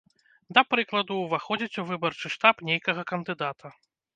[0.57, 3.67] Да прыкладу, уваходзіць у выбарчы штаб нейкага кандыдата.